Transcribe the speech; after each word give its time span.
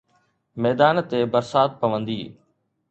ميدان 0.61 0.95
تي 1.09 1.19
برسات 1.31 1.71
پوندي 1.81 2.21